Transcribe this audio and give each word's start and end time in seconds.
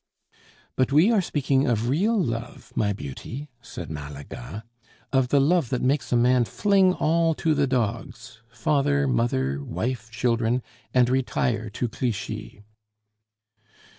"But 0.75 0.91
we 0.91 1.11
are 1.11 1.21
speaking 1.21 1.67
of 1.67 1.87
real 1.87 2.19
love, 2.19 2.73
my 2.75 2.91
beauty," 2.91 3.49
said 3.61 3.91
Malaga, 3.91 4.63
"of 5.13 5.27
the 5.27 5.39
love 5.39 5.69
that 5.69 5.83
makes 5.83 6.11
a 6.11 6.17
man 6.17 6.45
fling 6.45 6.95
all 6.95 7.35
to 7.35 7.53
the 7.53 7.67
dogs 7.67 8.41
father, 8.51 9.07
mother, 9.07 9.63
wife, 9.63 10.09
children 10.09 10.63
and 10.91 11.07
retire 11.07 11.69
to 11.69 11.87
Clichy." 11.87 12.63